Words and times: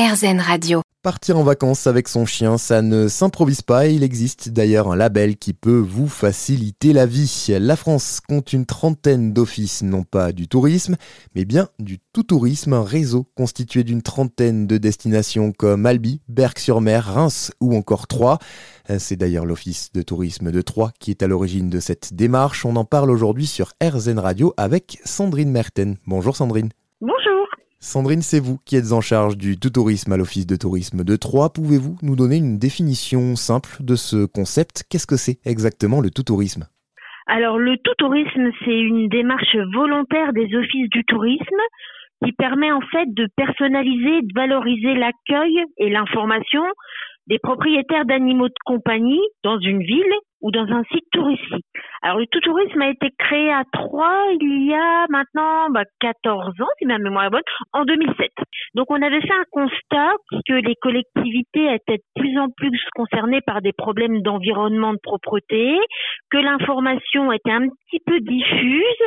RZN 0.00 0.40
Radio. 0.40 0.80
Partir 1.02 1.36
en 1.36 1.42
vacances 1.42 1.86
avec 1.86 2.08
son 2.08 2.24
chien, 2.24 2.56
ça 2.56 2.80
ne 2.80 3.06
s'improvise 3.06 3.60
pas. 3.60 3.86
Il 3.86 4.02
existe 4.02 4.48
d'ailleurs 4.48 4.90
un 4.90 4.96
label 4.96 5.36
qui 5.36 5.52
peut 5.52 5.76
vous 5.78 6.08
faciliter 6.08 6.94
la 6.94 7.04
vie. 7.04 7.48
La 7.60 7.76
France 7.76 8.20
compte 8.26 8.54
une 8.54 8.64
trentaine 8.64 9.34
d'offices, 9.34 9.82
non 9.82 10.02
pas 10.02 10.32
du 10.32 10.48
tourisme, 10.48 10.96
mais 11.34 11.44
bien 11.44 11.68
du 11.78 11.98
tout-tourisme, 12.14 12.72
un 12.72 12.82
réseau 12.82 13.26
constitué 13.36 13.84
d'une 13.84 14.00
trentaine 14.00 14.66
de 14.66 14.78
destinations 14.78 15.52
comme 15.52 15.84
Albi, 15.84 16.22
Berck-sur-Mer, 16.28 17.04
Reims 17.04 17.52
ou 17.60 17.76
encore 17.76 18.06
Troyes. 18.06 18.38
C'est 18.98 19.16
d'ailleurs 19.16 19.44
l'office 19.44 19.92
de 19.92 20.00
tourisme 20.00 20.50
de 20.50 20.62
Troyes 20.62 20.92
qui 20.98 21.10
est 21.10 21.22
à 21.22 21.26
l'origine 21.26 21.68
de 21.68 21.78
cette 21.78 22.14
démarche. 22.14 22.64
On 22.64 22.76
en 22.76 22.86
parle 22.86 23.10
aujourd'hui 23.10 23.46
sur 23.46 23.74
RZN 23.82 24.18
Radio 24.18 24.54
avec 24.56 24.98
Sandrine 25.04 25.50
Merten. 25.50 25.98
Bonjour 26.06 26.36
Sandrine. 26.36 26.70
Sandrine, 27.82 28.20
c'est 28.20 28.40
vous 28.40 28.58
qui 28.66 28.76
êtes 28.76 28.92
en 28.92 29.00
charge 29.00 29.38
du 29.38 29.58
tout 29.58 29.70
tourisme 29.70 30.12
à 30.12 30.18
l'Office 30.18 30.46
de 30.46 30.54
tourisme 30.54 31.02
de 31.02 31.16
Troyes. 31.16 31.48
Pouvez-vous 31.48 31.96
nous 32.02 32.14
donner 32.14 32.36
une 32.36 32.58
définition 32.58 33.36
simple 33.36 33.80
de 33.80 33.96
ce 33.96 34.26
concept? 34.26 34.84
Qu'est-ce 34.90 35.06
que 35.06 35.16
c'est 35.16 35.40
exactement 35.46 36.02
le 36.02 36.10
tout 36.10 36.22
tourisme? 36.22 36.68
Alors 37.26 37.58
le 37.58 37.78
tout 37.78 37.94
tourisme, 37.96 38.50
c'est 38.66 38.78
une 38.78 39.08
démarche 39.08 39.56
volontaire 39.72 40.34
des 40.34 40.54
offices 40.54 40.90
du 40.90 41.04
tourisme 41.06 41.62
qui 42.22 42.32
permet 42.32 42.70
en 42.70 42.82
fait 42.82 43.06
de 43.14 43.26
personnaliser, 43.34 44.28
de 44.28 44.34
valoriser 44.34 44.94
l'accueil 44.94 45.64
et 45.78 45.88
l'information 45.88 46.62
des 47.28 47.38
propriétaires 47.38 48.04
d'animaux 48.04 48.48
de 48.48 48.60
compagnie 48.66 49.22
dans 49.42 49.58
une 49.58 49.82
ville 49.82 50.14
ou 50.40 50.50
dans 50.50 50.66
un 50.66 50.82
site 50.84 51.04
touristique. 51.12 51.64
Alors 52.02 52.18
le 52.18 52.26
tout 52.26 52.40
tourisme 52.40 52.80
a 52.80 52.90
été 52.90 53.10
créé 53.18 53.52
à 53.52 53.64
Troyes 53.72 54.32
il 54.40 54.66
y 54.66 54.74
a 54.74 55.06
maintenant 55.08 55.70
bah, 55.70 55.84
14 56.00 56.60
ans, 56.60 56.68
si 56.78 56.86
ma 56.86 56.98
mémoire 56.98 57.26
est 57.26 57.30
bonne, 57.30 57.42
en 57.72 57.84
2007. 57.84 58.30
Donc 58.74 58.90
on 58.90 59.02
avait 59.02 59.20
fait 59.20 59.32
un 59.32 59.44
constat 59.50 60.12
que 60.46 60.54
les 60.54 60.74
collectivités 60.76 61.74
étaient 61.74 61.98
de 61.98 62.20
plus 62.20 62.38
en 62.38 62.48
plus 62.56 62.70
concernées 62.94 63.40
par 63.42 63.60
des 63.62 63.72
problèmes 63.72 64.22
d'environnement, 64.22 64.92
de 64.92 65.00
propreté, 65.02 65.78
que 66.30 66.38
l'information 66.38 67.32
était 67.32 67.52
un 67.52 67.68
petit 67.68 68.00
peu 68.06 68.20
diffuse 68.20 69.06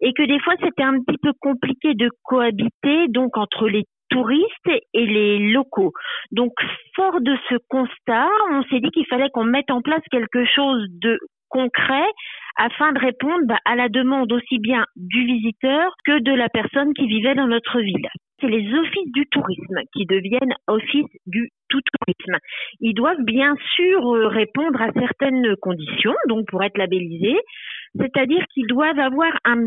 et 0.00 0.12
que 0.14 0.22
des 0.22 0.40
fois 0.40 0.54
c'était 0.62 0.82
un 0.82 0.98
petit 1.00 1.18
peu 1.22 1.32
compliqué 1.40 1.94
de 1.94 2.08
cohabiter 2.24 3.08
donc 3.08 3.36
entre 3.36 3.68
les 3.68 3.84
touristes 4.10 4.84
et 4.94 5.06
les 5.06 5.38
locaux. 5.38 5.92
Donc, 6.32 6.52
fort 6.94 7.20
de 7.20 7.36
ce 7.48 7.56
constat, 7.68 8.28
on 8.50 8.62
s'est 8.64 8.80
dit 8.80 8.90
qu'il 8.90 9.06
fallait 9.06 9.30
qu'on 9.30 9.44
mette 9.44 9.70
en 9.70 9.80
place 9.80 10.02
quelque 10.10 10.44
chose 10.44 10.86
de 11.00 11.18
concret 11.48 12.06
afin 12.56 12.92
de 12.92 12.98
répondre 12.98 13.44
bah, 13.44 13.58
à 13.64 13.74
la 13.74 13.88
demande 13.88 14.32
aussi 14.32 14.58
bien 14.58 14.84
du 14.96 15.24
visiteur 15.24 15.92
que 16.04 16.20
de 16.20 16.32
la 16.32 16.48
personne 16.48 16.94
qui 16.94 17.06
vivait 17.06 17.34
dans 17.34 17.46
notre 17.46 17.80
ville. 17.80 18.08
C'est 18.40 18.48
les 18.48 18.72
offices 18.74 19.12
du 19.12 19.26
tourisme 19.26 19.80
qui 19.92 20.06
deviennent 20.06 20.54
offices 20.66 21.16
du 21.26 21.50
tout 21.68 21.80
tourisme. 21.80 22.38
Ils 22.80 22.94
doivent 22.94 23.22
bien 23.22 23.54
sûr 23.76 24.14
euh, 24.14 24.28
répondre 24.28 24.80
à 24.80 24.92
certaines 24.92 25.56
conditions, 25.60 26.14
donc 26.28 26.46
pour 26.48 26.62
être 26.62 26.78
labellisés, 26.78 27.40
c'est-à-dire 27.98 28.44
qu'ils 28.54 28.66
doivent 28.66 28.98
avoir 28.98 29.32
un 29.44 29.66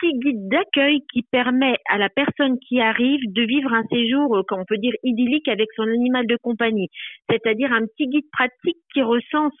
petit 0.00 0.18
guide 0.18 0.48
d'accueil 0.48 1.00
qui 1.12 1.22
permet 1.22 1.76
à 1.88 1.98
la 1.98 2.08
personne 2.08 2.58
qui 2.60 2.80
arrive 2.80 3.20
de 3.26 3.42
vivre 3.42 3.72
un 3.72 3.84
séjour, 3.90 4.36
euh, 4.36 4.42
peut 4.68 4.78
dire 4.78 4.94
idyllique 5.02 5.48
avec 5.48 5.68
son 5.76 5.84
animal 5.84 6.26
de 6.26 6.36
compagnie. 6.42 6.88
C'est-à-dire 7.30 7.72
un 7.72 7.86
petit 7.86 8.08
guide 8.08 8.28
pratique 8.32 8.78
qui 8.92 9.02
recense 9.02 9.54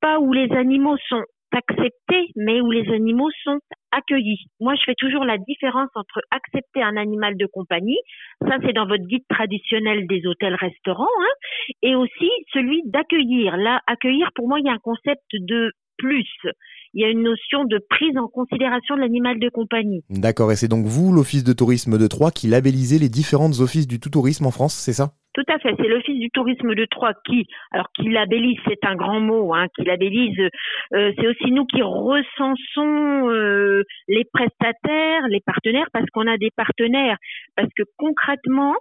pas 0.00 0.18
où 0.18 0.32
les 0.32 0.50
animaux 0.52 0.96
sont 1.08 1.22
acceptés, 1.52 2.28
mais 2.36 2.60
où 2.60 2.70
les 2.70 2.88
animaux 2.92 3.30
sont 3.42 3.58
accueillis. 3.92 4.44
Moi, 4.60 4.74
je 4.74 4.82
fais 4.84 4.94
toujours 4.94 5.24
la 5.24 5.38
différence 5.38 5.88
entre 5.94 6.20
accepter 6.30 6.82
un 6.82 6.96
animal 6.96 7.36
de 7.36 7.46
compagnie, 7.46 7.98
ça 8.42 8.56
c'est 8.62 8.72
dans 8.72 8.86
votre 8.86 9.04
guide 9.04 9.24
traditionnel 9.28 10.06
des 10.06 10.26
hôtels-restaurants, 10.26 11.04
hein, 11.04 11.34
et 11.82 11.94
aussi 11.94 12.30
celui 12.52 12.82
d'accueillir. 12.86 13.56
Là, 13.56 13.80
accueillir, 13.86 14.30
pour 14.34 14.48
moi, 14.48 14.58
il 14.60 14.66
y 14.66 14.68
a 14.68 14.72
un 14.72 14.78
concept 14.78 15.24
de 15.32 15.72
plus 15.96 16.28
il 16.96 17.02
y 17.02 17.04
a 17.04 17.10
une 17.10 17.22
notion 17.22 17.64
de 17.66 17.78
prise 17.90 18.16
en 18.16 18.26
considération 18.26 18.96
de 18.96 19.02
l'animal 19.02 19.38
de 19.38 19.50
compagnie. 19.50 20.02
D'accord, 20.08 20.50
et 20.50 20.56
c'est 20.56 20.66
donc 20.66 20.86
vous, 20.86 21.12
l'Office 21.12 21.44
de 21.44 21.52
tourisme 21.52 21.98
de 21.98 22.06
Troyes, 22.06 22.30
qui 22.30 22.48
labellisez 22.48 22.98
les 22.98 23.10
différentes 23.10 23.60
offices 23.60 23.86
du 23.86 24.00
tout 24.00 24.08
tourisme 24.08 24.46
en 24.46 24.50
France, 24.50 24.72
c'est 24.72 24.94
ça? 24.94 25.12
Tout 25.34 25.44
à 25.48 25.58
fait, 25.58 25.74
c'est 25.76 25.88
l'Office 25.88 26.18
du 26.18 26.30
tourisme 26.30 26.74
de 26.74 26.86
Troyes 26.86 27.12
qui, 27.26 27.46
alors 27.70 27.88
qui 27.94 28.08
labellise, 28.08 28.58
c'est 28.66 28.82
un 28.86 28.94
grand 28.94 29.20
mot, 29.20 29.52
hein, 29.52 29.66
qui 29.76 29.84
labellise, 29.84 30.40
euh, 30.94 31.12
c'est 31.18 31.28
aussi 31.28 31.52
nous 31.52 31.66
qui 31.66 31.82
recensons 31.82 33.28
euh, 33.28 33.82
les 34.08 34.24
prestataires, 34.32 35.28
les 35.28 35.42
partenaires, 35.44 35.88
parce 35.92 36.06
qu'on 36.14 36.26
a 36.26 36.38
des 36.38 36.50
partenaires, 36.56 37.18
parce 37.56 37.68
que 37.76 37.82
concrètement, 37.98 38.72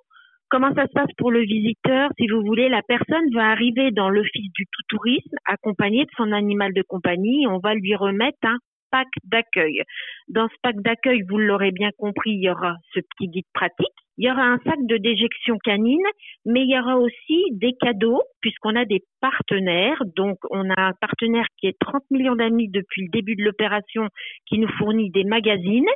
Comment 0.49 0.73
ça 0.75 0.85
se 0.85 0.93
passe 0.93 1.11
pour 1.17 1.31
le 1.31 1.41
visiteur 1.41 2.09
Si 2.17 2.27
vous 2.27 2.41
voulez, 2.41 2.69
la 2.69 2.81
personne 2.83 3.33
va 3.33 3.49
arriver 3.49 3.91
dans 3.91 4.09
l'office 4.09 4.51
du 4.53 4.65
tout 4.65 4.83
tourisme 4.89 5.35
accompagnée 5.45 6.05
de 6.05 6.11
son 6.17 6.31
animal 6.31 6.73
de 6.73 6.83
compagnie. 6.83 7.47
On 7.47 7.59
va 7.59 7.73
lui 7.73 7.95
remettre 7.95 8.37
un 8.43 8.57
pack 8.91 9.07
d'accueil. 9.23 9.81
Dans 10.27 10.47
ce 10.47 10.55
pack 10.61 10.75
d'accueil, 10.81 11.23
vous 11.27 11.37
l'aurez 11.37 11.71
bien 11.71 11.89
compris, 11.97 12.31
il 12.31 12.43
y 12.43 12.49
aura 12.49 12.75
ce 12.93 12.99
petit 12.99 13.27
guide 13.27 13.45
pratique 13.53 14.04
il 14.17 14.27
y 14.27 14.31
aura 14.31 14.43
un 14.43 14.59
sac 14.65 14.77
de 14.83 14.97
déjection 14.97 15.57
canine, 15.63 16.05
mais 16.45 16.61
il 16.61 16.69
y 16.69 16.79
aura 16.79 16.97
aussi 16.97 17.43
des 17.51 17.73
cadeaux 17.79 18.21
puisqu'on 18.41 18.75
a 18.75 18.85
des 18.85 19.03
partenaires. 19.19 20.01
Donc, 20.15 20.37
on 20.51 20.69
a 20.69 20.81
un 20.81 20.93
partenaire 21.01 21.45
qui 21.57 21.67
est 21.67 21.77
30 21.79 22.03
millions 22.11 22.35
d'amis 22.35 22.69
depuis 22.69 23.03
le 23.03 23.09
début 23.09 23.35
de 23.35 23.43
l'opération 23.43 24.07
qui 24.45 24.59
nous 24.59 24.69
fournit 24.77 25.09
des 25.11 25.23
magazines 25.23 25.89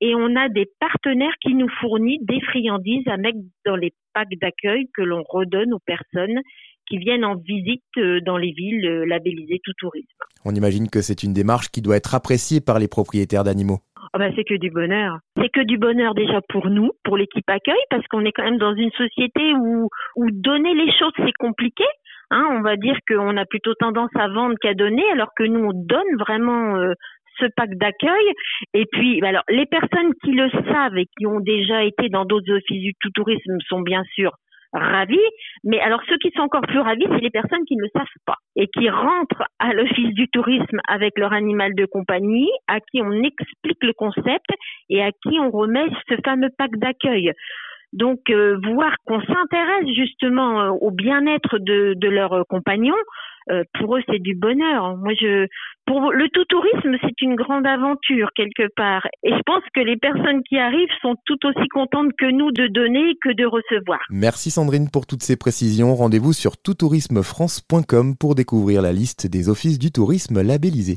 et 0.00 0.14
on 0.14 0.34
a 0.36 0.48
des 0.48 0.66
partenaires 0.80 1.34
qui 1.42 1.54
nous 1.54 1.68
fournissent 1.80 2.24
des 2.24 2.40
friandises 2.40 3.06
à 3.06 3.16
mettre 3.16 3.38
dans 3.66 3.76
les 3.76 3.92
packs 4.14 4.38
d'accueil 4.40 4.86
que 4.94 5.02
l'on 5.02 5.22
redonne 5.28 5.74
aux 5.74 5.82
personnes 5.84 6.40
qui 6.88 6.98
viennent 6.98 7.24
en 7.24 7.36
visite 7.36 7.82
euh, 7.98 8.20
dans 8.24 8.36
les 8.36 8.52
villes 8.52 8.86
euh, 8.86 9.06
labellisées 9.06 9.60
tout 9.62 9.72
tourisme. 9.78 10.06
On 10.44 10.54
imagine 10.54 10.88
que 10.88 11.02
c'est 11.02 11.22
une 11.22 11.34
démarche 11.34 11.68
qui 11.68 11.82
doit 11.82 11.96
être 11.96 12.14
appréciée 12.14 12.60
par 12.60 12.78
les 12.78 12.88
propriétaires 12.88 13.44
d'animaux. 13.44 13.80
Oh 14.14 14.18
ben 14.18 14.32
c'est 14.36 14.44
que 14.44 14.54
du 14.54 14.70
bonheur. 14.70 15.18
C'est 15.36 15.50
que 15.50 15.64
du 15.64 15.78
bonheur 15.78 16.14
déjà 16.14 16.40
pour 16.48 16.70
nous, 16.70 16.90
pour 17.04 17.16
l'équipe 17.16 17.48
accueil, 17.48 17.80
parce 17.90 18.06
qu'on 18.08 18.24
est 18.24 18.32
quand 18.32 18.44
même 18.44 18.58
dans 18.58 18.74
une 18.74 18.90
société 18.92 19.54
où, 19.54 19.88
où 20.16 20.30
donner 20.30 20.74
les 20.74 20.90
choses 20.92 21.12
c'est 21.16 21.36
compliqué. 21.38 21.84
Hein, 22.30 22.46
on 22.52 22.60
va 22.60 22.76
dire 22.76 22.96
qu'on 23.08 23.36
a 23.36 23.46
plutôt 23.46 23.74
tendance 23.74 24.10
à 24.14 24.28
vendre 24.28 24.56
qu'à 24.60 24.74
donner, 24.74 25.04
alors 25.12 25.30
que 25.36 25.44
nous 25.44 25.64
on 25.64 25.72
donne 25.72 26.16
vraiment 26.18 26.76
euh, 26.76 26.92
ce 27.38 27.46
pack 27.56 27.70
d'accueil. 27.74 28.32
Et 28.74 28.84
puis, 28.90 29.20
bah 29.20 29.28
alors 29.28 29.44
les 29.48 29.66
personnes 29.66 30.12
qui 30.24 30.32
le 30.32 30.50
savent 30.50 30.96
et 30.98 31.06
qui 31.16 31.26
ont 31.26 31.40
déjà 31.40 31.84
été 31.84 32.08
dans 32.08 32.24
d'autres 32.24 32.52
offices 32.52 32.82
du 32.82 32.92
tout 33.00 33.10
tourisme 33.10 33.56
sont 33.68 33.80
bien 33.80 34.02
sûr 34.14 34.32
ravis. 34.72 35.18
Mais 35.64 35.80
alors 35.80 36.00
ceux 36.08 36.18
qui 36.18 36.30
sont 36.34 36.42
encore 36.42 36.62
plus 36.62 36.80
ravis, 36.80 37.06
c'est 37.08 37.20
les 37.20 37.30
personnes 37.30 37.64
qui 37.66 37.76
ne 37.76 37.82
le 37.82 37.90
savent 37.94 38.06
pas 38.26 38.36
et 38.56 38.66
qui 38.68 38.88
rentrent 38.88 39.44
à 39.58 39.72
l'office 39.72 40.14
du 40.14 40.28
tourisme 40.28 40.80
avec 40.88 41.18
leur 41.18 41.32
animal 41.32 41.74
de 41.74 41.86
compagnie, 41.86 42.50
à 42.66 42.80
qui 42.80 43.00
on 43.02 43.12
explique 43.12 43.82
le 43.82 43.92
concept 43.92 44.50
et 44.90 45.02
à 45.02 45.10
qui 45.12 45.38
on 45.40 45.50
remet 45.50 45.86
ce 46.08 46.14
fameux 46.24 46.50
pack 46.56 46.70
d'accueil. 46.76 47.32
Donc, 47.94 48.28
euh, 48.28 48.58
voir 48.74 48.94
qu'on 49.06 49.20
s'intéresse 49.22 49.88
justement 49.96 50.60
euh, 50.60 50.70
au 50.80 50.90
bien-être 50.90 51.58
de, 51.58 51.94
de 51.96 52.08
leurs 52.08 52.44
compagnons, 52.46 52.94
euh, 53.50 53.64
pour 53.78 53.96
eux, 53.96 54.02
c'est 54.08 54.22
du 54.22 54.34
bonheur. 54.34 54.96
Moi, 54.96 55.12
je, 55.20 55.46
pour 55.86 56.12
le 56.12 56.28
tout 56.30 56.44
tourisme, 56.48 56.96
c'est 57.00 57.20
une 57.22 57.34
grande 57.34 57.66
aventure 57.66 58.30
quelque 58.34 58.68
part. 58.76 59.06
Et 59.22 59.30
je 59.30 59.42
pense 59.46 59.62
que 59.74 59.80
les 59.80 59.96
personnes 59.96 60.42
qui 60.48 60.58
arrivent 60.58 60.88
sont 61.00 61.14
tout 61.24 61.38
aussi 61.46 61.68
contentes 61.68 62.12
que 62.18 62.30
nous 62.30 62.50
de 62.52 62.66
donner 62.66 63.14
que 63.22 63.32
de 63.32 63.46
recevoir. 63.46 64.00
Merci 64.10 64.50
Sandrine 64.50 64.90
pour 64.90 65.06
toutes 65.06 65.22
ces 65.22 65.36
précisions. 65.36 65.94
Rendez-vous 65.94 66.32
sur 66.32 66.56
toutourismefrance.com 66.56 68.16
pour 68.18 68.34
découvrir 68.34 68.82
la 68.82 68.92
liste 68.92 69.26
des 69.26 69.48
offices 69.48 69.78
du 69.78 69.90
tourisme 69.90 70.42
labellisés. 70.42 70.96